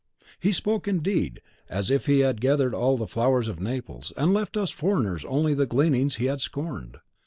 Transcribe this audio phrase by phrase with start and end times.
[0.39, 4.33] He spoke, indeed, as if he himself had gathered all the flowers of Naples, and
[4.33, 6.97] left us foreigners only the gleanings he had scorned.